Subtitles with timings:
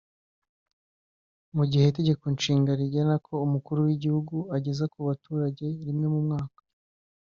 [1.55, 6.61] Mu gihe Itegeko Nshinga rigena ko Umukuru w’Igihugu ageza ku baturage rimwe mu mwaka